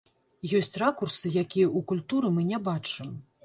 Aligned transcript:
Ёсць 0.59 0.79
ракурсы, 0.83 1.33
якія 1.43 1.67
ў 1.77 1.93
культуры 1.95 2.35
мы 2.39 2.51
не 2.51 2.65
бачым. 2.73 3.17